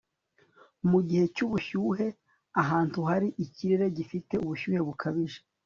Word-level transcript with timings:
mu 0.89 0.99
bihe 1.05 1.23
by'ubushyuhe, 1.31 2.07
ahantu 2.61 2.99
hari 3.09 3.27
ikirere 3.45 3.85
gifite 3.97 4.33
ubushyuhe 4.43 4.79
bukabije 4.87 5.39